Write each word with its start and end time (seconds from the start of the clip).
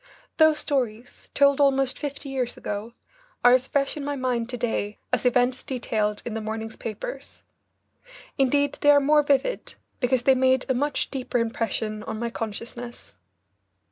Those 0.37 0.57
stories, 0.57 1.29
told 1.35 1.61
almost 1.61 1.99
fifty 1.99 2.29
years 2.29 2.57
ago, 2.57 2.93
are 3.45 3.51
as 3.53 3.67
fresh 3.67 3.95
in 3.95 4.03
my 4.03 4.15
mind 4.15 4.49
to 4.49 4.57
day 4.57 4.97
as 5.13 5.27
events 5.27 5.61
detailed 5.63 6.23
in 6.25 6.33
the 6.33 6.41
morning's 6.41 6.75
papers. 6.75 7.43
Indeed 8.35 8.79
they 8.81 8.89
are 8.89 8.99
more 8.99 9.21
vivid, 9.21 9.75
because 9.99 10.23
they 10.23 10.33
made 10.33 10.65
a 10.67 10.73
much 10.73 11.11
deeper 11.11 11.37
impression 11.37 12.01
on 12.01 12.17
my 12.17 12.31
consciousness. 12.31 13.13